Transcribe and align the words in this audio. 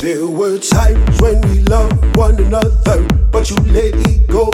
There 0.00 0.26
were 0.26 0.58
times 0.58 1.20
when 1.20 1.40
we 1.42 1.60
loved 1.60 2.16
one 2.16 2.36
another, 2.42 3.06
but 3.30 3.48
you 3.50 3.56
let 3.72 3.94
it 3.94 4.26
go. 4.26 4.50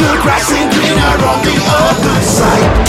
You're 0.00 0.22
grass 0.22 0.52
ain't 0.52 0.72
greener 0.72 1.26
on 1.26 1.42
the 1.42 1.56
other 1.66 2.22
side. 2.22 2.87